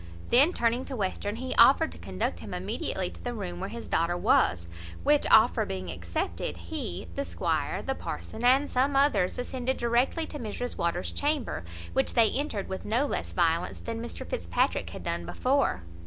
[0.31, 3.87] Then, turning to Western, he offered to conduct him immediately to the room where his
[3.87, 4.67] daughter was;
[5.03, 10.39] which offer being accepted, he, the squire, the parson, and some others, ascended directly to
[10.39, 15.23] Mrs Waters's chamber, which they entered with no less violence than Mr Fitzpatrick had done
[15.23, 15.83] before.